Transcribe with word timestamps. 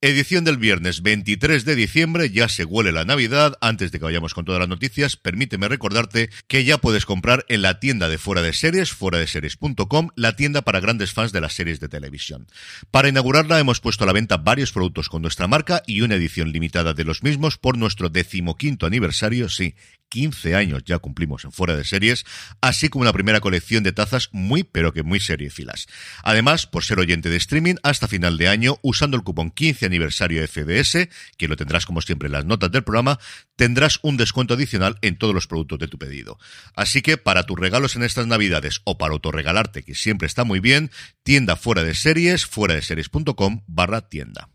Edición 0.00 0.44
del 0.44 0.58
viernes 0.58 1.02
23 1.02 1.64
de 1.64 1.74
diciembre, 1.74 2.30
ya 2.30 2.48
se 2.48 2.64
huele 2.64 2.92
la 2.92 3.04
Navidad. 3.04 3.54
Antes 3.60 3.90
de 3.90 3.98
que 3.98 4.04
vayamos 4.04 4.32
con 4.32 4.44
todas 4.44 4.60
las 4.60 4.68
noticias, 4.68 5.16
permíteme 5.16 5.66
recordarte 5.66 6.30
que 6.46 6.62
ya 6.62 6.78
puedes 6.78 7.04
comprar 7.04 7.44
en 7.48 7.62
la 7.62 7.80
tienda 7.80 8.08
de 8.08 8.16
Fuera 8.16 8.40
de 8.40 8.52
Series, 8.52 8.92
fuera 8.92 9.18
de 9.18 9.26
series.com, 9.26 10.10
la 10.14 10.36
tienda 10.36 10.62
para 10.62 10.78
grandes 10.78 11.12
fans 11.12 11.32
de 11.32 11.40
las 11.40 11.54
series 11.54 11.80
de 11.80 11.88
televisión. 11.88 12.46
Para 12.92 13.08
inaugurarla 13.08 13.58
hemos 13.58 13.80
puesto 13.80 14.04
a 14.04 14.06
la 14.06 14.12
venta 14.12 14.36
varios 14.36 14.70
productos 14.70 15.08
con 15.08 15.20
nuestra 15.20 15.48
marca 15.48 15.82
y 15.84 16.02
una 16.02 16.14
edición 16.14 16.52
limitada 16.52 16.94
de 16.94 17.02
los 17.02 17.24
mismos 17.24 17.58
por 17.58 17.76
nuestro 17.76 18.08
decimoquinto 18.08 18.86
aniversario, 18.86 19.48
sí, 19.48 19.74
15 20.10 20.54
años 20.54 20.84
ya 20.84 20.98
cumplimos 20.98 21.44
en 21.44 21.52
fuera 21.52 21.76
de 21.76 21.84
series, 21.84 22.24
así 22.60 22.88
como 22.88 23.02
una 23.02 23.12
primera 23.12 23.40
colección 23.40 23.82
de 23.82 23.92
tazas 23.92 24.28
muy 24.32 24.64
pero 24.64 24.92
que 24.92 25.02
muy 25.02 25.20
seriefilas. 25.20 25.86
Además, 26.22 26.66
por 26.66 26.84
ser 26.84 26.98
oyente 26.98 27.28
de 27.28 27.36
streaming, 27.36 27.74
hasta 27.82 28.08
final 28.08 28.38
de 28.38 28.48
año, 28.48 28.78
usando 28.82 29.16
el 29.16 29.22
cupón 29.22 29.50
15 29.50 29.87
aniversario 29.88 30.46
FDS, 30.46 31.08
que 31.36 31.48
lo 31.48 31.56
tendrás 31.56 31.84
como 31.84 32.00
siempre 32.00 32.26
en 32.26 32.32
las 32.32 32.44
notas 32.44 32.70
del 32.70 32.84
programa, 32.84 33.18
tendrás 33.56 33.98
un 34.02 34.16
descuento 34.16 34.54
adicional 34.54 34.98
en 35.02 35.18
todos 35.18 35.34
los 35.34 35.46
productos 35.46 35.80
de 35.80 35.88
tu 35.88 35.98
pedido. 35.98 36.38
Así 36.74 37.02
que 37.02 37.16
para 37.16 37.42
tus 37.42 37.58
regalos 37.58 37.96
en 37.96 38.04
estas 38.04 38.26
navidades 38.26 38.80
o 38.84 38.98
para 38.98 39.12
autorregalarte, 39.12 39.82
que 39.82 39.94
siempre 39.94 40.26
está 40.26 40.44
muy 40.44 40.60
bien, 40.60 40.90
tienda 41.22 41.56
fuera 41.56 41.82
de 41.82 41.94
series, 41.94 42.46
fuera 42.46 42.74
de 42.74 42.82
series.com 42.82 43.62
barra 43.66 44.08
tienda. 44.08 44.48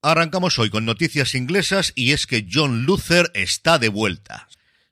Arrancamos 0.00 0.58
hoy 0.58 0.70
con 0.70 0.84
noticias 0.84 1.34
inglesas 1.34 1.92
y 1.94 2.12
es 2.12 2.26
que 2.26 2.46
John 2.50 2.84
Luther 2.84 3.30
está 3.34 3.78
de 3.78 3.88
vuelta. 3.88 4.47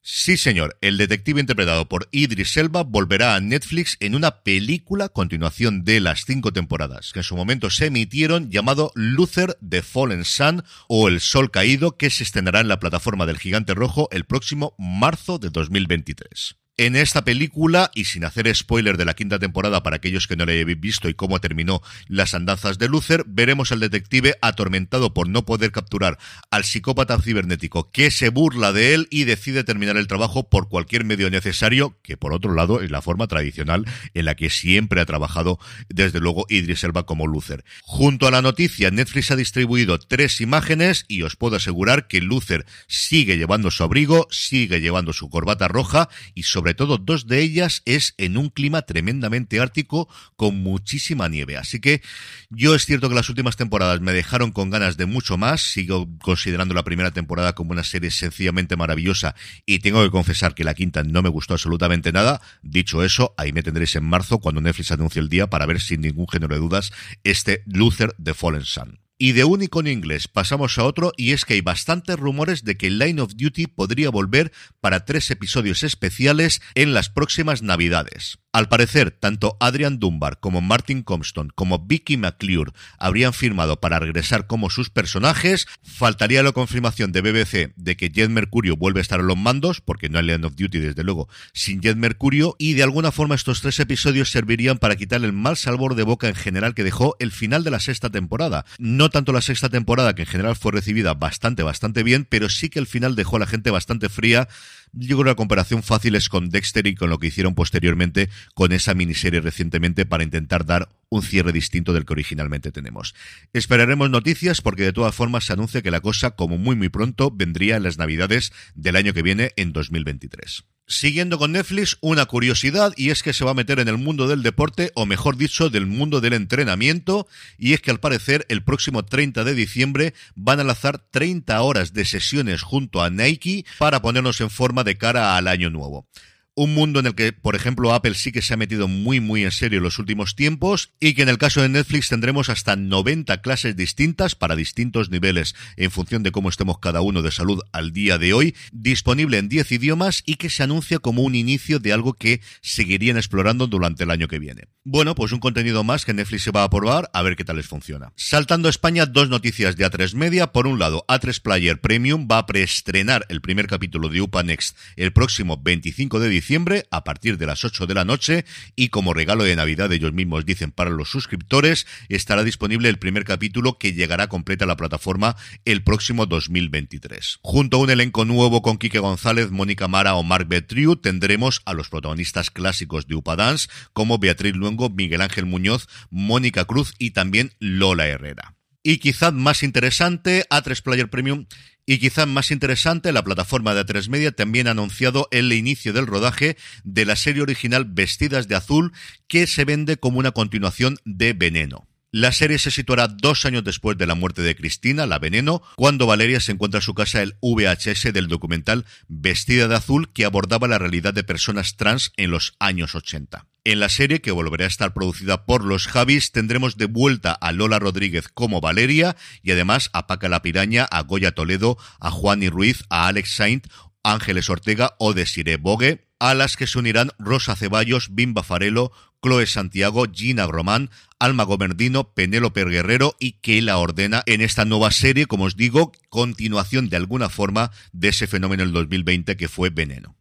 Sí, 0.08 0.36
señor. 0.36 0.78
El 0.82 0.98
detective 0.98 1.40
interpretado 1.40 1.88
por 1.88 2.06
Idris 2.12 2.56
Elba 2.56 2.84
volverá 2.84 3.34
a 3.34 3.40
Netflix 3.40 3.96
en 3.98 4.14
una 4.14 4.44
película 4.44 5.08
continuación 5.08 5.82
de 5.82 5.98
las 5.98 6.24
cinco 6.24 6.52
temporadas 6.52 7.10
que 7.12 7.18
en 7.18 7.24
su 7.24 7.34
momento 7.34 7.70
se 7.70 7.86
emitieron 7.86 8.48
llamado 8.48 8.92
Luther 8.94 9.58
The 9.68 9.82
Fallen 9.82 10.24
Sun 10.24 10.62
o 10.86 11.08
El 11.08 11.20
Sol 11.20 11.50
Caído 11.50 11.96
que 11.96 12.10
se 12.10 12.22
estrenará 12.22 12.60
en 12.60 12.68
la 12.68 12.78
plataforma 12.78 13.27
del 13.27 13.40
Gigante 13.40 13.74
Rojo 13.74 14.08
el 14.12 14.27
próximo 14.27 14.77
marzo 14.78 15.40
de 15.40 15.50
2023. 15.50 16.56
En 16.78 16.94
esta 16.94 17.24
película, 17.24 17.91
y 17.94 18.05
sin 18.05 18.22
hacer 18.27 18.55
spoiler 18.55 18.98
de 18.98 19.06
la 19.06 19.14
quinta 19.14 19.38
temporada 19.38 19.82
para 19.82 19.96
aquellos 19.96 20.27
que 20.27 20.36
no 20.36 20.44
la 20.44 20.52
hayan 20.52 20.78
visto 20.78 21.08
y 21.08 21.14
cómo 21.14 21.41
terminó 21.41 21.80
las 22.06 22.34
andanzas 22.34 22.77
de 22.78 22.86
Luther, 22.86 23.24
veremos 23.27 23.72
al 23.72 23.80
detective 23.80 24.34
atormentado 24.42 25.14
por 25.14 25.27
no 25.27 25.46
poder 25.46 25.72
capturar 25.72 26.18
al 26.50 26.64
psicópata 26.64 27.18
cibernético 27.18 27.91
que 27.91 28.10
se 28.10 28.28
burla 28.28 28.74
de 28.74 28.92
él 28.92 29.08
y 29.10 29.24
decide 29.24 29.64
terminar 29.64 29.96
el 29.96 30.06
trabajo 30.06 30.50
por 30.50 30.68
cualquier 30.68 31.06
medio 31.06 31.30
necesario, 31.30 31.98
que 32.02 32.18
por 32.18 32.34
otro 32.34 32.52
lado 32.52 32.83
es 32.83 32.90
la 32.90 33.00
forma 33.00 33.27
tradicional 33.27 33.86
en 34.12 34.27
la 34.27 34.34
que 34.34 34.50
siempre 34.50 35.00
ha 35.00 35.06
trabajado 35.06 35.58
desde 35.88 36.20
luego 36.20 36.44
Idris 36.50 36.84
Elba 36.84 37.06
como 37.06 37.27
Luther. 37.27 37.64
Junto 37.84 38.27
a 38.27 38.30
la 38.30 38.42
noticia, 38.42 38.90
Netflix 38.90 39.30
ha 39.30 39.36
distribuido 39.36 39.98
tres 39.98 40.42
imágenes 40.42 41.06
y 41.08 41.22
os 41.22 41.36
puedo 41.36 41.56
asegurar 41.56 42.06
que 42.06 42.20
Luther 42.20 42.66
sigue 42.86 43.38
llevando 43.38 43.70
su 43.70 43.83
abrigo, 43.83 44.28
sigue 44.30 44.83
llevando 44.83 45.14
su 45.14 45.30
corbata 45.30 45.68
roja 45.68 46.11
y 46.34 46.42
sobre 46.42 46.66
sobre 46.67 46.75
todo 46.75 46.98
dos 46.98 47.28
de 47.28 47.42
ellas 47.42 47.83
es 47.84 48.14
en 48.18 48.36
un 48.36 48.48
clima 48.48 48.83
tremendamente 48.83 49.61
ártico 49.61 50.08
con 50.35 50.64
muchísima 50.64 51.29
nieve. 51.29 51.57
Así 51.57 51.80
que 51.80 52.02
yo 52.51 52.74
es 52.74 52.86
cierto 52.86 53.08
que 53.08 53.14
las 53.14 53.29
últimas 53.29 53.57
temporadas 53.57 54.01
me 54.01 54.13
dejaron 54.13 54.51
con 54.51 54.70
ganas 54.70 54.96
de 54.96 55.07
mucho 55.07 55.36
más. 55.36 55.61
Sigo 55.63 56.08
considerando 56.20 56.74
la 56.74 56.83
primera 56.83 57.13
temporada 57.13 57.55
como 57.55 57.70
una 57.70 57.85
serie 57.85 58.11
sencillamente 58.11 58.74
maravillosa 58.74 59.36
y 59.64 59.79
tengo 59.79 60.02
que 60.02 60.11
confesar 60.11 60.57
que 60.57 60.64
la 60.64 60.74
quinta 60.74 61.05
no 61.05 61.23
me 61.23 61.29
gustó 61.29 61.55
absolutamente 61.55 62.11
nada. 62.11 62.40
Dicho 62.63 63.05
eso, 63.05 63.33
ahí 63.36 63.52
me 63.52 63.63
tendréis 63.63 63.95
en 63.95 64.02
marzo 64.02 64.40
cuando 64.40 64.61
Netflix 64.61 64.90
anuncie 64.90 65.23
el 65.23 65.29
día 65.29 65.46
para 65.46 65.67
ver 65.67 65.80
sin 65.80 66.01
ningún 66.01 66.27
género 66.27 66.57
de 66.57 66.61
dudas 66.61 66.90
este 67.23 67.63
Luther 67.67 68.13
de 68.19 68.35
Fallen 68.35 68.64
Sun. 68.64 69.05
Y 69.18 69.32
de 69.32 69.44
un 69.44 69.62
icono 69.62 69.88
inglés 69.88 70.28
pasamos 70.28 70.77
a 70.77 70.84
otro 70.84 71.10
y 71.16 71.32
es 71.32 71.46
que 71.46 71.54
hay 71.54 71.62
bastantes 71.62 72.18
rumores 72.18 72.64
de 72.64 72.77
que 72.77 72.90
Line 72.90 73.22
of 73.22 73.32
Duty 73.34 73.66
podría 73.66 74.10
volver 74.10 74.52
para 74.82 75.06
tres 75.06 75.30
episodios 75.30 75.84
especiales 75.84 76.60
en 76.74 76.92
las 76.92 77.08
próximas 77.08 77.62
navidades. 77.62 78.38
Al 78.56 78.70
parecer, 78.70 79.10
tanto 79.10 79.58
Adrian 79.60 79.98
Dunbar 79.98 80.40
como 80.40 80.62
Martin 80.62 81.02
Compston 81.02 81.52
como 81.54 81.78
Vicky 81.78 82.16
McClure 82.16 82.72
habrían 82.98 83.34
firmado 83.34 83.80
para 83.80 83.98
regresar 83.98 84.46
como 84.46 84.70
sus 84.70 84.88
personajes. 84.88 85.66
Faltaría 85.83 86.42
la 86.42 86.52
confirmación 86.52 87.12
de 87.12 87.20
BBC 87.20 87.74
de 87.77 87.96
que 87.98 88.08
Jet 88.08 88.30
Mercurio 88.30 88.74
vuelve 88.74 89.00
a 89.00 89.02
estar 89.02 89.20
en 89.20 89.27
los 89.27 89.36
mandos, 89.36 89.83
porque 89.83 90.08
no 90.08 90.18
hay 90.18 90.24
Line 90.24 90.46
of 90.46 90.56
Duty 90.56 90.78
desde 90.78 91.04
luego, 91.04 91.28
sin 91.52 91.83
Jet 91.83 91.98
Mercurio, 91.98 92.56
y 92.58 92.72
de 92.72 92.83
alguna 92.83 93.12
forma 93.12 93.34
estos 93.34 93.60
tres 93.60 93.78
episodios 93.78 94.30
servirían 94.30 94.78
para 94.78 94.96
quitar 94.96 95.22
el 95.22 95.34
mal 95.34 95.58
sabor 95.58 95.94
de 95.94 96.04
boca 96.04 96.27
en 96.28 96.34
general 96.34 96.74
que 96.74 96.84
dejó 96.84 97.14
el 97.18 97.33
final 97.33 97.62
de 97.62 97.72
la 97.72 97.80
sexta 97.80 98.08
temporada. 98.08 98.64
No 98.78 99.05
tanto 99.11 99.33
la 99.33 99.40
sexta 99.40 99.68
temporada, 99.68 100.14
que 100.14 100.22
en 100.22 100.28
general 100.28 100.56
fue 100.56 100.72
recibida 100.72 101.14
bastante, 101.14 101.62
bastante 101.62 102.02
bien, 102.02 102.27
pero 102.28 102.48
sí 102.48 102.68
que 102.68 102.78
el 102.78 102.86
final 102.86 103.17
dejó 103.17 103.36
a 103.36 103.40
la 103.40 103.46
gente 103.46 103.70
bastante 103.70 104.08
fría 104.08 104.48
yo 104.92 105.17
creo 105.17 105.24
que 105.24 105.30
la 105.30 105.34
comparación 105.34 105.83
fácil 105.83 106.14
es 106.14 106.28
con 106.28 106.48
Dexter 106.48 106.86
y 106.86 106.94
con 106.94 107.11
lo 107.11 107.18
que 107.18 107.27
hicieron 107.27 107.55
posteriormente 107.55 108.30
con 108.55 108.72
esa 108.72 108.95
miniserie 108.95 109.40
recientemente 109.40 110.06
para 110.06 110.24
intentar 110.24 110.64
dar 110.64 110.89
un 111.08 111.22
cierre 111.22 111.52
distinto 111.52 111.92
del 111.92 112.05
que 112.05 112.14
originalmente 112.14 112.72
tenemos. 112.72 113.14
Esperaremos 113.52 114.11
noticias 114.11 114.62
porque 114.62 114.84
de 114.84 114.92
todas 114.92 115.14
formas 115.14 115.45
se 115.45 115.52
anuncia 115.52 115.83
que 115.83 115.90
la 115.90 116.00
cosa, 116.00 116.33
como 116.33 116.58
muy 116.58 116.77
muy 116.77 116.89
pronto, 116.89 117.30
vendría 117.30 117.77
en 117.77 117.83
las 117.83 117.98
navidades 117.98 118.52
del 118.74 118.96
año 118.96 119.12
que 119.12 119.22
viene 119.22 119.52
en 119.56 119.72
2023. 119.72 120.64
Siguiendo 120.89 121.36
con 121.36 121.51
Netflix, 121.51 121.98
una 122.01 122.27
curiosidad 122.27 122.92
y 122.97 123.11
es 123.11 123.24
que 123.24 123.33
se 123.33 123.45
va 123.45 123.51
a 123.51 123.55
meter 123.55 123.80
en 123.80 123.89
el 123.89 123.98
mundo 123.98 124.29
del 124.29 124.45
deporte, 124.45 124.92
o 124.95 125.05
mejor 125.05 125.36
dicho, 125.36 125.69
del 125.69 125.86
mundo 125.86 126.20
del 126.20 126.33
entrenamiento, 126.33 127.27
y 127.58 127.73
es 127.73 127.80
que 127.80 127.91
al 127.91 127.98
parecer 127.98 128.47
el 128.49 128.62
próximo 128.62 129.05
30 129.05 129.43
de 129.43 129.55
diciembre 129.55 130.14
van 130.37 130.61
a 130.61 130.64
lanzar 130.64 130.99
30 130.99 131.61
horas 131.61 131.93
de 131.93 132.05
sesiones 132.05 132.62
junto 132.62 133.02
a 133.02 133.11
Nike 133.11 133.64
para 133.79 134.00
ponernos 134.00 134.41
en 134.41 134.49
forma 134.49 134.85
de 134.85 134.96
cara 134.96 135.37
al 135.37 135.49
año 135.49 135.70
nuevo 135.70 136.06
un 136.56 136.72
mundo 136.72 137.00
en 137.00 137.06
el 137.06 137.14
que, 137.14 137.32
por 137.34 137.55
ejemplo, 137.55 137.93
Apple 137.93 138.14
sí 138.14 138.32
que 138.32 138.40
se 138.40 138.55
ha 138.55 138.56
metido 138.56 138.88
muy, 138.88 139.20
muy 139.20 139.44
en 139.44 139.50
serio 139.50 139.76
en 139.76 139.84
los 139.84 139.99
últimos 139.99 140.34
tiempos 140.34 140.90
y 140.99 141.12
que 141.12 141.22
en 141.22 141.28
el 141.28 141.37
caso 141.37 141.61
de 141.61 141.69
Netflix 141.69 142.08
tendremos 142.08 142.49
hasta 142.49 142.76
90 142.76 143.43
clases 143.43 143.76
distintas 143.76 144.34
para 144.34 144.56
distintos 144.56 145.11
niveles 145.11 145.55
en 145.76 145.90
función 145.90 146.22
de 146.22 146.32
cómo 146.32 146.49
estemos 146.49 146.78
cada 146.78 147.02
uno 147.02 147.20
de 147.20 147.31
salud 147.31 147.61
al 147.72 147.93
día 147.93 148.16
de 148.16 148.32
hoy, 148.32 148.56
disponible 148.72 149.37
en 149.37 149.50
10 149.50 149.70
idiomas 149.72 150.22
y 150.25 150.37
que 150.37 150.49
se 150.49 150.62
anuncia 150.62 150.99
como 150.99 151.22
un 151.22 151.34
inicio 151.34 151.78
de 151.78 151.93
algo 151.93 152.14
que 152.14 152.40
seguirían 152.62 153.19
explorando 153.19 153.66
durante 153.66 154.05
el 154.05 154.11
año 154.11 154.26
que 154.26 154.38
viene. 154.38 154.62
Bueno, 154.82 155.14
pues 155.14 155.32
un 155.32 155.40
contenido 155.40 155.84
más 155.84 156.06
que 156.06 156.14
Netflix 156.14 156.44
se 156.44 156.52
va 156.52 156.64
a 156.64 156.70
probar 156.70 157.11
a 157.12 157.20
ver 157.20 157.37
qué 157.37 157.44
tal 157.44 157.56
les 157.56 157.66
funciona. 157.66 158.14
Saltando 158.16 158.69
a 158.69 158.70
España, 158.70 159.05
dos 159.05 159.28
noticias 159.28 159.76
de 159.76 159.84
A3 159.84 160.14
Media. 160.14 160.52
Por 160.52 160.66
un 160.66 160.78
lado, 160.78 161.05
A3 161.06 161.43
Player 161.43 161.78
Premium 161.82 162.26
va 162.31 162.38
a 162.38 162.46
preestrenar 162.46 163.26
el 163.28 163.43
primer 163.43 163.66
capítulo 163.66 164.08
de 164.08 164.22
UPA 164.22 164.43
Next 164.43 164.75
el 164.96 165.12
próximo 165.12 165.61
25 165.62 166.19
de 166.19 166.28
diciembre 166.31 166.45
a 166.90 167.02
partir 167.02 167.38
de 167.38 167.46
las 167.46 167.64
8 167.64 167.87
de 167.87 167.94
la 167.94 168.05
noche 168.05 168.44
y 168.76 168.88
como 168.88 169.14
regalo 169.14 169.43
de 169.43 169.56
Navidad 169.56 169.93
ellos 169.93 170.12
mismos 170.12 170.46
dicen 170.46 170.70
para 170.70 170.90
los 170.90 171.11
suscriptores 171.11 171.87
estará 172.08 172.44
disponible 172.44 172.88
el 172.88 172.99
primer 172.99 173.25
capítulo 173.25 173.79
que 173.79 173.93
llegará 173.94 174.29
completa 174.29 174.64
a 174.64 174.69
la 174.69 174.76
plataforma 174.76 175.37
el 175.64 175.82
próximo 175.82 176.26
2023. 176.26 177.38
Junto 177.43 177.78
a 177.78 177.81
un 177.81 177.90
elenco 177.90 178.25
nuevo 178.25 178.62
con 178.62 178.78
Quique 178.78 179.00
González, 179.00 179.50
Mónica 179.50 179.88
Mara 179.88 180.14
o 180.14 180.22
Mark 180.22 180.46
Betriu 180.46 180.96
tendremos 180.96 181.62
a 181.64 181.75
los 181.75 181.88
protagonistas 181.88 182.50
clásicos 182.50 183.08
de 183.08 183.16
Upadance 183.16 183.69
como 183.93 184.19
Beatriz 184.19 184.54
Luengo, 184.54 184.88
Miguel 184.88 185.22
Ángel 185.22 185.46
Muñoz, 185.46 185.88
Mónica 186.10 186.64
Cruz 186.64 186.94
y 186.98 187.10
también 187.10 187.54
Lola 187.58 188.06
Herrera. 188.06 188.56
Y 188.88 188.98
quizás 188.98 189.32
más 189.32 189.64
interesante, 189.64 190.44
A3 190.48 190.80
Player 190.80 191.10
Premium 191.10 191.46
y 191.86 191.98
quizá 191.98 192.24
más 192.24 192.52
interesante, 192.52 193.10
la 193.10 193.24
plataforma 193.24 193.74
de 193.74 193.84
A3 193.84 194.08
Media 194.08 194.30
también 194.30 194.68
ha 194.68 194.70
anunciado 194.70 195.26
el 195.32 195.52
inicio 195.52 195.92
del 195.92 196.06
rodaje 196.06 196.56
de 196.84 197.04
la 197.04 197.16
serie 197.16 197.42
original 197.42 197.84
Vestidas 197.84 198.46
de 198.46 198.54
Azul, 198.54 198.92
que 199.26 199.48
se 199.48 199.64
vende 199.64 199.96
como 199.96 200.20
una 200.20 200.30
continuación 200.30 200.98
de 201.04 201.32
Veneno. 201.32 201.88
La 202.12 202.30
serie 202.30 202.60
se 202.60 202.70
situará 202.70 203.08
dos 203.08 203.44
años 203.44 203.64
después 203.64 203.98
de 203.98 204.06
la 204.06 204.14
muerte 204.14 204.42
de 204.42 204.54
Cristina, 204.54 205.04
la 205.04 205.18
veneno, 205.18 205.62
cuando 205.74 206.06
Valeria 206.06 206.38
se 206.38 206.52
encuentra 206.52 206.78
en 206.78 206.82
su 206.82 206.94
casa 206.94 207.22
el 207.22 207.34
VHS 207.42 208.12
del 208.12 208.28
documental 208.28 208.84
Vestida 209.08 209.66
de 209.66 209.74
Azul 209.74 210.12
que 210.12 210.26
abordaba 210.26 210.68
la 210.68 210.78
realidad 210.78 211.12
de 211.12 211.24
personas 211.24 211.76
trans 211.76 212.12
en 212.16 212.30
los 212.30 212.54
años 212.60 212.94
80. 212.94 213.48
En 213.66 213.80
la 213.80 213.88
serie, 213.88 214.20
que 214.20 214.30
volverá 214.30 214.66
a 214.66 214.68
estar 214.68 214.94
producida 214.94 215.44
por 215.44 215.64
los 215.64 215.88
Javis, 215.88 216.30
tendremos 216.30 216.76
de 216.76 216.86
vuelta 216.86 217.32
a 217.32 217.50
Lola 217.50 217.80
Rodríguez 217.80 218.28
como 218.28 218.60
Valeria 218.60 219.16
y 219.42 219.50
además 219.50 219.90
a 219.92 220.06
Paca 220.06 220.28
la 220.28 220.40
Piraña, 220.40 220.84
a 220.84 221.02
Goya 221.02 221.32
Toledo, 221.32 221.76
a 221.98 222.12
Juan 222.12 222.44
y 222.44 222.48
Ruiz, 222.48 222.84
a 222.90 223.08
Alex 223.08 223.34
Saint, 223.34 223.66
Ángeles 224.04 224.48
Ortega 224.50 224.94
o 225.00 225.14
Desiree 225.14 225.56
Bogue, 225.56 226.06
a 226.20 226.34
las 226.34 226.56
que 226.56 226.68
se 226.68 226.78
unirán 226.78 227.10
Rosa 227.18 227.56
Ceballos, 227.56 228.14
Bimba 228.14 228.44
Farelo, 228.44 228.92
Chloe 229.20 229.48
Santiago, 229.48 230.04
Gina 230.12 230.46
Román, 230.46 230.90
Alma 231.19 231.42
Gomerdino, 231.42 232.14
Penélope 232.14 232.64
Guerrero 232.66 233.16
y 233.19 233.40
que 233.40 233.60
la 233.62 233.78
ordena 233.78 234.22
en 234.26 234.42
esta 234.42 234.64
nueva 234.64 234.92
serie, 234.92 235.26
como 235.26 235.42
os 235.42 235.56
digo, 235.56 235.90
continuación 236.08 236.88
de 236.88 236.98
alguna 236.98 237.30
forma 237.30 237.72
de 237.92 238.10
ese 238.10 238.28
fenómeno 238.28 238.62
del 238.62 238.72
2020 238.72 239.36
que 239.36 239.48
fue 239.48 239.70
Veneno. 239.70 240.14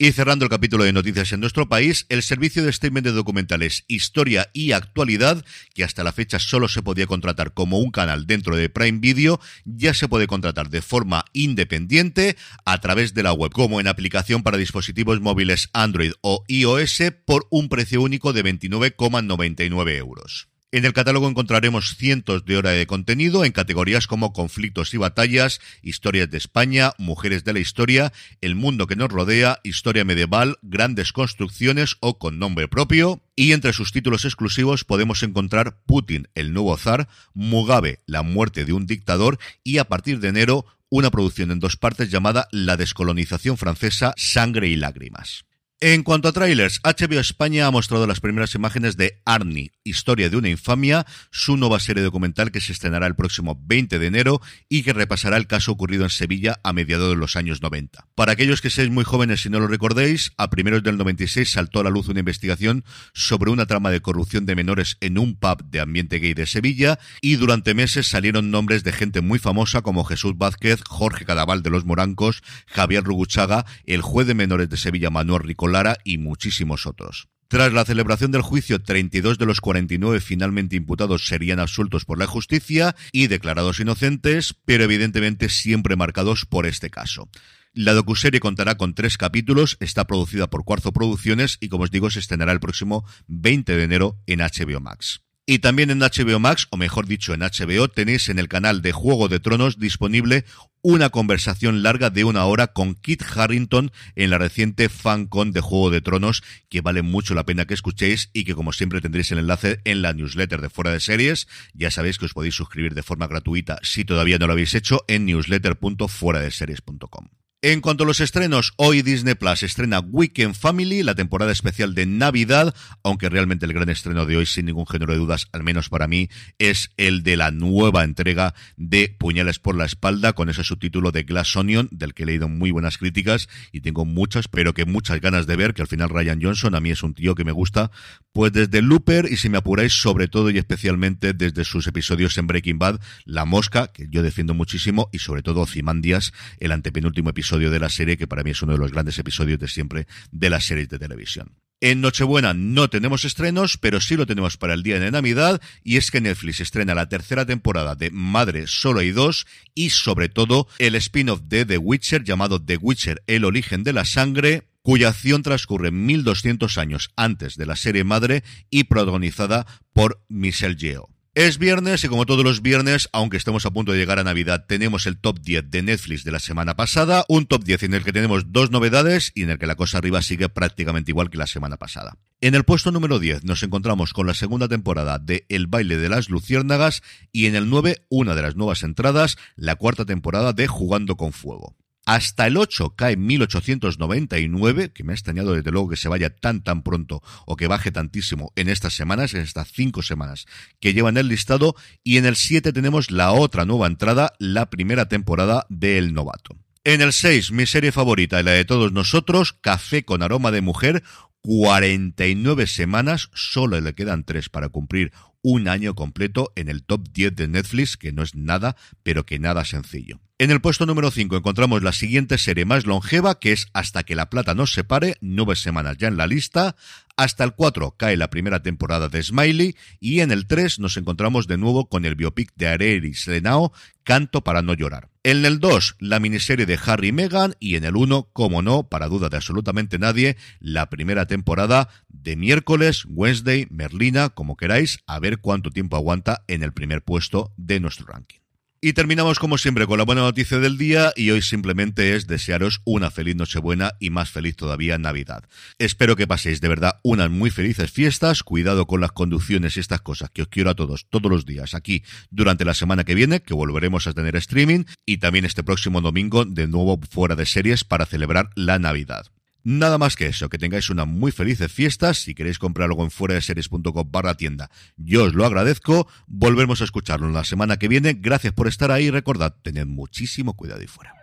Y 0.00 0.12
cerrando 0.12 0.44
el 0.44 0.48
capítulo 0.48 0.84
de 0.84 0.92
noticias 0.92 1.32
en 1.32 1.40
nuestro 1.40 1.68
país, 1.68 2.06
el 2.08 2.22
servicio 2.22 2.62
de 2.62 2.70
streaming 2.70 3.02
de 3.02 3.10
documentales 3.10 3.84
Historia 3.88 4.48
y 4.52 4.70
Actualidad, 4.70 5.44
que 5.74 5.82
hasta 5.82 6.04
la 6.04 6.12
fecha 6.12 6.38
solo 6.38 6.68
se 6.68 6.82
podía 6.82 7.08
contratar 7.08 7.52
como 7.52 7.80
un 7.80 7.90
canal 7.90 8.24
dentro 8.24 8.54
de 8.54 8.68
Prime 8.68 9.00
Video, 9.00 9.40
ya 9.64 9.94
se 9.94 10.06
puede 10.06 10.28
contratar 10.28 10.70
de 10.70 10.82
forma 10.82 11.24
independiente 11.32 12.36
a 12.64 12.80
través 12.80 13.12
de 13.12 13.24
la 13.24 13.32
web, 13.32 13.50
como 13.50 13.80
en 13.80 13.88
aplicación 13.88 14.44
para 14.44 14.56
dispositivos 14.56 15.20
móviles 15.20 15.68
Android 15.72 16.12
o 16.20 16.44
iOS 16.46 17.02
por 17.24 17.48
un 17.50 17.68
precio 17.68 18.00
único 18.00 18.32
de 18.32 18.44
29,99 18.44 19.96
euros. 19.96 20.48
En 20.70 20.84
el 20.84 20.92
catálogo 20.92 21.26
encontraremos 21.26 21.96
cientos 21.96 22.44
de 22.44 22.58
horas 22.58 22.74
de 22.74 22.86
contenido 22.86 23.46
en 23.46 23.52
categorías 23.52 24.06
como 24.06 24.34
conflictos 24.34 24.92
y 24.92 24.98
batallas, 24.98 25.60
historias 25.80 26.30
de 26.30 26.36
España, 26.36 26.92
mujeres 26.98 27.42
de 27.44 27.54
la 27.54 27.60
historia, 27.60 28.12
el 28.42 28.54
mundo 28.54 28.86
que 28.86 28.94
nos 28.94 29.08
rodea, 29.08 29.60
historia 29.64 30.04
medieval, 30.04 30.58
grandes 30.60 31.12
construcciones 31.12 31.96
o 32.00 32.18
con 32.18 32.38
nombre 32.38 32.68
propio. 32.68 33.22
Y 33.34 33.52
entre 33.52 33.72
sus 33.72 33.92
títulos 33.92 34.26
exclusivos 34.26 34.84
podemos 34.84 35.22
encontrar 35.22 35.80
Putin, 35.86 36.28
el 36.34 36.52
nuevo 36.52 36.76
zar, 36.76 37.08
Mugabe, 37.32 38.00
la 38.04 38.22
muerte 38.22 38.66
de 38.66 38.74
un 38.74 38.84
dictador 38.84 39.38
y 39.64 39.78
a 39.78 39.84
partir 39.84 40.20
de 40.20 40.28
enero 40.28 40.66
una 40.90 41.10
producción 41.10 41.50
en 41.50 41.60
dos 41.60 41.78
partes 41.78 42.10
llamada 42.10 42.46
La 42.52 42.76
descolonización 42.76 43.56
francesa, 43.56 44.12
sangre 44.18 44.68
y 44.68 44.76
lágrimas. 44.76 45.47
En 45.80 46.02
cuanto 46.02 46.26
a 46.26 46.32
trailers, 46.32 46.80
HBO 46.82 47.20
España 47.20 47.68
ha 47.68 47.70
mostrado 47.70 48.08
las 48.08 48.18
primeras 48.18 48.52
imágenes 48.56 48.96
de 48.96 49.22
Arnie, 49.24 49.70
Historia 49.84 50.28
de 50.28 50.36
una 50.36 50.48
infamia, 50.48 51.06
su 51.30 51.56
nueva 51.56 51.78
serie 51.78 52.02
documental 52.02 52.50
que 52.50 52.60
se 52.60 52.72
estrenará 52.72 53.06
el 53.06 53.14
próximo 53.14 53.56
20 53.64 54.00
de 54.00 54.06
enero 54.08 54.40
y 54.68 54.82
que 54.82 54.92
repasará 54.92 55.36
el 55.36 55.46
caso 55.46 55.70
ocurrido 55.70 56.02
en 56.02 56.10
Sevilla 56.10 56.58
a 56.64 56.72
mediados 56.72 57.10
de 57.10 57.14
los 57.14 57.36
años 57.36 57.62
90. 57.62 58.08
Para 58.16 58.32
aquellos 58.32 58.60
que 58.60 58.70
seáis 58.70 58.90
muy 58.90 59.04
jóvenes 59.04 59.46
y 59.46 59.50
no 59.50 59.60
lo 59.60 59.68
recordéis, 59.68 60.32
a 60.36 60.50
primeros 60.50 60.82
del 60.82 60.98
96 60.98 61.48
saltó 61.48 61.78
a 61.78 61.84
la 61.84 61.90
luz 61.90 62.08
una 62.08 62.18
investigación 62.18 62.84
sobre 63.14 63.52
una 63.52 63.66
trama 63.66 63.92
de 63.92 64.02
corrupción 64.02 64.46
de 64.46 64.56
menores 64.56 64.96
en 65.00 65.16
un 65.16 65.36
pub 65.36 65.62
de 65.62 65.78
ambiente 65.78 66.18
gay 66.18 66.34
de 66.34 66.46
Sevilla 66.46 66.98
y 67.20 67.36
durante 67.36 67.74
meses 67.74 68.08
salieron 68.08 68.50
nombres 68.50 68.82
de 68.82 68.92
gente 68.92 69.20
muy 69.20 69.38
famosa 69.38 69.82
como 69.82 70.02
Jesús 70.02 70.36
Vázquez, 70.36 70.82
Jorge 70.88 71.24
Cadaval 71.24 71.62
de 71.62 71.70
los 71.70 71.84
Morancos, 71.84 72.42
Javier 72.66 73.04
Ruguchaga, 73.04 73.64
el 73.86 74.02
juez 74.02 74.26
de 74.26 74.34
menores 74.34 74.68
de 74.68 74.76
Sevilla 74.76 75.10
Manuel 75.10 75.44
Rico 75.44 75.67
Lara 75.68 75.98
y 76.04 76.18
muchísimos 76.18 76.86
otros. 76.86 77.28
Tras 77.48 77.72
la 77.72 77.86
celebración 77.86 78.30
del 78.30 78.42
juicio, 78.42 78.82
32 78.82 79.38
de 79.38 79.46
los 79.46 79.62
49 79.62 80.20
finalmente 80.20 80.76
imputados 80.76 81.26
serían 81.26 81.60
absueltos 81.60 82.04
por 82.04 82.18
la 82.18 82.26
justicia 82.26 82.94
y 83.10 83.28
declarados 83.28 83.80
inocentes, 83.80 84.54
pero 84.66 84.84
evidentemente 84.84 85.48
siempre 85.48 85.96
marcados 85.96 86.44
por 86.44 86.66
este 86.66 86.90
caso. 86.90 87.30
La 87.72 87.94
docuserie 87.94 88.40
contará 88.40 88.76
con 88.76 88.94
tres 88.94 89.16
capítulos, 89.16 89.78
está 89.80 90.06
producida 90.06 90.50
por 90.50 90.64
Cuarzo 90.64 90.92
Producciones 90.92 91.56
y 91.60 91.68
como 91.68 91.84
os 91.84 91.90
digo 91.90 92.10
se 92.10 92.18
estrenará 92.18 92.52
el 92.52 92.60
próximo 92.60 93.06
20 93.28 93.76
de 93.76 93.82
enero 93.82 94.18
en 94.26 94.40
HBO 94.40 94.80
Max. 94.80 95.22
Y 95.50 95.60
también 95.60 95.88
en 95.88 96.00
HBO 96.00 96.38
Max, 96.38 96.66
o 96.68 96.76
mejor 96.76 97.06
dicho 97.06 97.32
en 97.32 97.40
HBO, 97.40 97.88
tenéis 97.88 98.28
en 98.28 98.38
el 98.38 98.48
canal 98.48 98.82
de 98.82 98.92
Juego 98.92 99.28
de 99.28 99.40
Tronos 99.40 99.78
disponible 99.78 100.44
una 100.82 101.08
conversación 101.08 101.82
larga 101.82 102.10
de 102.10 102.24
una 102.24 102.44
hora 102.44 102.66
con 102.66 102.94
Kit 102.94 103.22
Harrington 103.34 103.90
en 104.14 104.28
la 104.28 104.36
reciente 104.36 104.90
FanCon 104.90 105.52
de 105.52 105.62
Juego 105.62 105.88
de 105.88 106.02
Tronos, 106.02 106.42
que 106.68 106.82
vale 106.82 107.00
mucho 107.00 107.34
la 107.34 107.46
pena 107.46 107.64
que 107.64 107.72
escuchéis 107.72 108.28
y 108.34 108.44
que 108.44 108.54
como 108.54 108.74
siempre 108.74 109.00
tendréis 109.00 109.32
el 109.32 109.38
enlace 109.38 109.80
en 109.86 110.02
la 110.02 110.12
newsletter 110.12 110.60
de 110.60 110.68
Fuera 110.68 110.92
de 110.92 111.00
Series. 111.00 111.48
Ya 111.72 111.90
sabéis 111.90 112.18
que 112.18 112.26
os 112.26 112.34
podéis 112.34 112.54
suscribir 112.54 112.92
de 112.92 113.02
forma 113.02 113.26
gratuita 113.26 113.78
si 113.82 114.04
todavía 114.04 114.36
no 114.36 114.48
lo 114.48 114.52
habéis 114.52 114.74
hecho 114.74 115.02
en 115.08 115.24
newsletter.fueradeseries.com. 115.24 117.37
En 117.60 117.80
cuanto 117.80 118.04
a 118.04 118.06
los 118.06 118.20
estrenos, 118.20 118.72
hoy 118.76 119.02
Disney 119.02 119.34
Plus 119.34 119.64
estrena 119.64 119.98
Weekend 119.98 120.54
Family, 120.54 121.02
la 121.02 121.16
temporada 121.16 121.50
especial 121.50 121.92
de 121.92 122.06
Navidad, 122.06 122.72
aunque 123.02 123.28
realmente 123.28 123.66
el 123.66 123.72
gran 123.72 123.88
estreno 123.88 124.26
de 124.26 124.36
hoy, 124.36 124.46
sin 124.46 124.66
ningún 124.66 124.86
género 124.86 125.12
de 125.12 125.18
dudas, 125.18 125.48
al 125.50 125.64
menos 125.64 125.88
para 125.88 126.06
mí, 126.06 126.28
es 126.60 126.92
el 126.96 127.24
de 127.24 127.36
la 127.36 127.50
nueva 127.50 128.04
entrega 128.04 128.54
de 128.76 129.12
Puñales 129.18 129.58
por 129.58 129.74
la 129.74 129.86
espalda, 129.86 130.34
con 130.34 130.48
ese 130.48 130.62
subtítulo 130.62 131.10
de 131.10 131.24
Glass 131.24 131.56
Onion, 131.56 131.88
del 131.90 132.14
que 132.14 132.22
he 132.22 132.26
leído 132.26 132.48
muy 132.48 132.70
buenas 132.70 132.96
críticas 132.96 133.48
y 133.72 133.80
tengo 133.80 134.04
muchas, 134.04 134.46
pero 134.46 134.72
que 134.72 134.84
muchas 134.84 135.20
ganas 135.20 135.48
de 135.48 135.56
ver, 135.56 135.74
que 135.74 135.82
al 135.82 135.88
final 135.88 136.10
Ryan 136.10 136.40
Johnson 136.40 136.76
a 136.76 136.80
mí 136.80 136.92
es 136.92 137.02
un 137.02 137.14
tío 137.14 137.34
que 137.34 137.42
me 137.42 137.50
gusta, 137.50 137.90
pues 138.32 138.52
desde 138.52 138.82
Looper, 138.82 139.26
y 139.28 139.36
si 139.36 139.48
me 139.48 139.58
apuráis, 139.58 139.94
sobre 139.94 140.28
todo 140.28 140.50
y 140.50 140.58
especialmente 140.58 141.32
desde 141.32 141.64
sus 141.64 141.88
episodios 141.88 142.38
en 142.38 142.46
Breaking 142.46 142.78
Bad, 142.78 143.00
La 143.24 143.44
Mosca, 143.44 143.88
que 143.88 144.06
yo 144.08 144.22
defiendo 144.22 144.54
muchísimo, 144.54 145.08
y 145.12 145.18
sobre 145.18 145.42
todo 145.42 145.66
Cimandias, 145.66 146.32
el 146.60 146.70
antepenúltimo 146.70 147.30
episodio 147.30 147.47
episodio 147.48 147.70
de 147.70 147.80
la 147.80 147.88
serie, 147.88 148.18
que 148.18 148.26
para 148.26 148.42
mí 148.42 148.50
es 148.50 148.60
uno 148.60 148.74
de 148.74 148.78
los 148.78 148.92
grandes 148.92 149.18
episodios 149.18 149.58
de 149.58 149.68
siempre 149.68 150.06
de 150.30 150.50
las 150.50 150.66
series 150.66 150.90
de 150.90 150.98
televisión. 150.98 151.56
En 151.80 152.02
Nochebuena 152.02 152.52
no 152.52 152.90
tenemos 152.90 153.24
estrenos, 153.24 153.78
pero 153.78 154.02
sí 154.02 154.16
lo 154.16 154.26
tenemos 154.26 154.58
para 154.58 154.74
el 154.74 154.82
día 154.82 155.00
de 155.00 155.10
Navidad, 155.10 155.62
y 155.82 155.96
es 155.96 156.10
que 156.10 156.20
Netflix 156.20 156.60
estrena 156.60 156.94
la 156.94 157.08
tercera 157.08 157.46
temporada 157.46 157.94
de 157.94 158.10
Madre 158.10 158.66
Solo 158.66 159.00
hay 159.00 159.12
dos, 159.12 159.46
y 159.74 159.88
sobre 159.88 160.28
todo 160.28 160.68
el 160.78 160.94
spin-off 160.96 161.40
de 161.44 161.64
The 161.64 161.78
Witcher 161.78 162.22
llamado 162.22 162.62
The 162.62 162.76
Witcher 162.76 163.22
El 163.26 163.46
origen 163.46 163.82
de 163.82 163.94
la 163.94 164.04
sangre, 164.04 164.68
cuya 164.82 165.08
acción 165.08 165.42
transcurre 165.42 165.90
1200 165.90 166.76
años 166.76 167.08
antes 167.16 167.56
de 167.56 167.64
la 167.64 167.76
serie 167.76 168.04
madre 168.04 168.44
y 168.68 168.84
protagonizada 168.84 169.66
por 169.94 170.22
Michelle 170.28 170.76
Yeoh. 170.76 171.17
Es 171.38 171.58
viernes 171.58 172.02
y 172.02 172.08
como 172.08 172.26
todos 172.26 172.42
los 172.42 172.62
viernes, 172.62 173.08
aunque 173.12 173.36
estemos 173.36 173.64
a 173.64 173.70
punto 173.70 173.92
de 173.92 173.98
llegar 173.98 174.18
a 174.18 174.24
Navidad, 174.24 174.64
tenemos 174.66 175.06
el 175.06 175.18
top 175.18 175.38
10 175.38 175.70
de 175.70 175.82
Netflix 175.82 176.24
de 176.24 176.32
la 176.32 176.40
semana 176.40 176.74
pasada, 176.74 177.24
un 177.28 177.46
top 177.46 177.62
10 177.62 177.84
en 177.84 177.94
el 177.94 178.02
que 178.02 178.12
tenemos 178.12 178.50
dos 178.50 178.72
novedades 178.72 179.30
y 179.36 179.44
en 179.44 179.50
el 179.50 179.58
que 179.60 179.68
la 179.68 179.76
cosa 179.76 179.98
arriba 179.98 180.20
sigue 180.20 180.48
prácticamente 180.48 181.12
igual 181.12 181.30
que 181.30 181.38
la 181.38 181.46
semana 181.46 181.76
pasada. 181.76 182.18
En 182.40 182.56
el 182.56 182.64
puesto 182.64 182.90
número 182.90 183.20
10 183.20 183.44
nos 183.44 183.62
encontramos 183.62 184.12
con 184.12 184.26
la 184.26 184.34
segunda 184.34 184.66
temporada 184.66 185.20
de 185.20 185.46
El 185.48 185.68
baile 185.68 185.96
de 185.96 186.08
las 186.08 186.28
luciérnagas 186.28 187.04
y 187.30 187.46
en 187.46 187.54
el 187.54 187.70
9 187.70 188.04
una 188.08 188.34
de 188.34 188.42
las 188.42 188.56
nuevas 188.56 188.82
entradas, 188.82 189.38
la 189.54 189.76
cuarta 189.76 190.04
temporada 190.04 190.52
de 190.52 190.66
Jugando 190.66 191.16
con 191.16 191.32
Fuego. 191.32 191.76
Hasta 192.08 192.46
el 192.46 192.56
8 192.56 192.94
cae 192.96 193.18
1899, 193.18 194.92
que 194.94 195.04
me 195.04 195.12
ha 195.12 195.14
extrañado 195.14 195.52
desde 195.52 195.70
luego 195.70 195.90
que 195.90 195.96
se 195.98 196.08
vaya 196.08 196.30
tan 196.30 196.62
tan 196.62 196.82
pronto 196.82 197.22
o 197.44 197.54
que 197.54 197.66
baje 197.66 197.92
tantísimo 197.92 198.50
en 198.56 198.70
estas 198.70 198.94
semanas, 198.94 199.34
en 199.34 199.42
estas 199.42 199.70
cinco 199.70 200.00
semanas 200.00 200.46
que 200.80 200.94
llevan 200.94 201.18
el 201.18 201.28
listado. 201.28 201.76
Y 202.02 202.16
en 202.16 202.24
el 202.24 202.36
7 202.36 202.72
tenemos 202.72 203.10
la 203.10 203.32
otra 203.32 203.66
nueva 203.66 203.88
entrada, 203.88 204.32
la 204.38 204.70
primera 204.70 205.10
temporada 205.10 205.66
de 205.68 205.98
El 205.98 206.14
Novato. 206.14 206.56
En 206.82 207.02
el 207.02 207.12
6, 207.12 207.52
mi 207.52 207.66
serie 207.66 207.92
favorita 207.92 208.40
y 208.40 208.42
la 208.42 208.52
de 208.52 208.64
todos 208.64 208.90
nosotros, 208.90 209.52
Café 209.52 210.06
con 210.06 210.22
aroma 210.22 210.50
de 210.50 210.62
mujer, 210.62 211.02
49 211.42 212.66
semanas, 212.68 213.28
solo 213.34 213.78
le 213.82 213.94
quedan 213.94 214.24
3 214.24 214.48
para 214.48 214.70
cumplir 214.70 215.12
un 215.42 215.68
año 215.68 215.94
completo 215.94 216.52
en 216.56 216.68
el 216.68 216.82
top 216.82 217.08
10 217.12 217.36
de 217.36 217.48
Netflix, 217.48 217.96
que 217.96 218.12
no 218.12 218.22
es 218.22 218.34
nada, 218.34 218.76
pero 219.02 219.24
que 219.24 219.38
nada 219.38 219.64
sencillo. 219.64 220.20
En 220.40 220.52
el 220.52 220.60
puesto 220.60 220.86
número 220.86 221.10
5 221.10 221.36
encontramos 221.36 221.82
la 221.82 221.92
siguiente 221.92 222.38
serie 222.38 222.64
más 222.64 222.86
longeva, 222.86 223.40
que 223.40 223.50
es 223.50 223.66
Hasta 223.72 224.04
que 224.04 224.14
la 224.14 224.30
plata 224.30 224.54
nos 224.54 224.72
separe, 224.72 225.16
nueve 225.20 225.56
semanas 225.56 225.96
ya 225.98 226.06
en 226.06 226.16
la 226.16 226.28
lista. 226.28 226.76
Hasta 227.16 227.42
el 227.42 227.54
4 227.54 227.96
cae 227.96 228.16
la 228.16 228.30
primera 228.30 228.62
temporada 228.62 229.08
de 229.08 229.20
Smiley 229.20 229.74
y 229.98 230.20
en 230.20 230.30
el 230.30 230.46
3 230.46 230.78
nos 230.78 230.96
encontramos 230.96 231.48
de 231.48 231.58
nuevo 231.58 231.88
con 231.88 232.04
el 232.04 232.14
biopic 232.14 232.52
de 232.54 232.68
Areris 232.68 233.26
Lenao, 233.26 233.72
Canto 234.04 234.44
para 234.44 234.62
no 234.62 234.74
llorar. 234.74 235.10
En 235.24 235.44
el 235.44 235.58
2, 235.58 235.96
la 235.98 236.20
miniserie 236.20 236.64
de 236.64 236.78
Harry 236.86 237.08
y 237.08 237.12
Meghan 237.12 237.56
y 237.58 237.74
en 237.74 237.84
el 237.84 237.96
1, 237.96 238.30
como 238.32 238.62
no, 238.62 238.88
para 238.88 239.08
duda 239.08 239.28
de 239.28 239.36
absolutamente 239.36 239.98
nadie, 239.98 240.36
la 240.60 240.88
primera 240.88 241.26
temporada 241.26 241.88
de 242.22 242.36
miércoles, 242.36 243.04
Wednesday, 243.08 243.66
Merlina, 243.70 244.30
como 244.30 244.56
queráis, 244.56 245.00
a 245.06 245.18
ver 245.18 245.38
cuánto 245.38 245.70
tiempo 245.70 245.96
aguanta 245.96 246.44
en 246.48 246.62
el 246.62 246.72
primer 246.72 247.02
puesto 247.02 247.52
de 247.56 247.80
nuestro 247.80 248.06
ranking. 248.06 248.38
Y 248.80 248.92
terminamos 248.92 249.40
como 249.40 249.58
siempre 249.58 249.88
con 249.88 249.98
la 249.98 250.04
buena 250.04 250.20
noticia 250.20 250.60
del 250.60 250.78
día 250.78 251.12
y 251.16 251.30
hoy 251.30 251.42
simplemente 251.42 252.14
es 252.14 252.28
desearos 252.28 252.80
una 252.84 253.10
feliz 253.10 253.34
Nochebuena 253.34 253.94
y 253.98 254.10
más 254.10 254.30
feliz 254.30 254.54
todavía 254.54 254.98
Navidad. 254.98 255.42
Espero 255.78 256.14
que 256.14 256.28
paséis 256.28 256.60
de 256.60 256.68
verdad 256.68 257.00
unas 257.02 257.28
muy 257.28 257.50
felices 257.50 257.90
fiestas, 257.90 258.44
cuidado 258.44 258.86
con 258.86 259.00
las 259.00 259.10
conducciones 259.10 259.76
y 259.76 259.80
estas 259.80 260.02
cosas 260.02 260.30
que 260.30 260.42
os 260.42 260.48
quiero 260.48 260.70
a 260.70 260.76
todos 260.76 261.06
todos 261.10 261.28
los 261.28 261.44
días 261.44 261.74
aquí 261.74 262.04
durante 262.30 262.64
la 262.64 262.74
semana 262.74 263.02
que 263.02 263.16
viene, 263.16 263.42
que 263.42 263.52
volveremos 263.52 264.06
a 264.06 264.12
tener 264.12 264.36
streaming 264.36 264.84
y 265.04 265.16
también 265.16 265.44
este 265.44 265.64
próximo 265.64 266.00
domingo 266.00 266.44
de 266.44 266.68
nuevo 266.68 267.00
fuera 267.10 267.34
de 267.34 267.46
series 267.46 267.82
para 267.82 268.06
celebrar 268.06 268.50
la 268.54 268.78
Navidad. 268.78 269.26
Nada 269.64 269.98
más 269.98 270.16
que 270.16 270.26
eso, 270.26 270.48
que 270.48 270.58
tengáis 270.58 270.88
unas 270.90 271.06
muy 271.06 271.32
felices 271.32 271.70
fiestas. 271.70 272.18
Si 272.18 272.34
queréis 272.34 272.58
comprar 272.58 272.88
algo 272.88 273.04
en 273.04 273.10
fuera 273.10 273.34
de 273.34 273.42
series.com 273.42 274.10
barra 274.10 274.36
tienda, 274.36 274.70
yo 274.96 275.24
os 275.24 275.34
lo 275.34 275.44
agradezco. 275.44 276.08
Volvemos 276.26 276.80
a 276.80 276.84
escucharlo 276.84 277.28
la 277.30 277.44
semana 277.44 277.76
que 277.76 277.88
viene. 277.88 278.14
Gracias 278.14 278.52
por 278.52 278.68
estar 278.68 278.90
ahí. 278.90 279.10
Recordad, 279.10 279.54
tened 279.62 279.86
muchísimo 279.86 280.54
cuidado 280.54 280.82
y 280.82 280.86
fuera. 280.86 281.14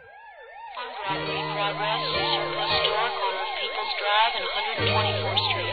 Drive 4.86 5.08
and 5.08 5.26
120 5.26 5.65